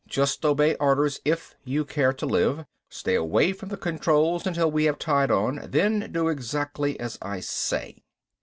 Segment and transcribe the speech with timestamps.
[0.07, 2.65] "Just obey orders if you care to live.
[2.89, 7.39] Stay away from the controls until we have tied on, then do exactly as I
[7.41, 8.01] say."